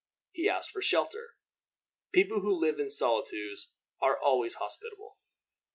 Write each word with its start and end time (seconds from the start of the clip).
He 0.31 0.49
asked 0.49 0.71
for 0.71 0.81
shelter. 0.81 1.35
People 2.11 2.39
who 2.39 2.59
live 2.59 2.79
in 2.79 2.89
solitudes 2.89 3.69
are 4.01 4.17
always 4.17 4.55
hospitable. 4.55 5.15